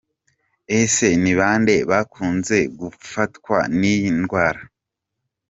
Ese 0.79 1.07
ni 1.21 1.33
bande 1.39 1.75
bakunze 1.91 2.57
gufatwa 2.79 3.57
n’iyi 3.79 4.09
ndwara?. 4.19 4.61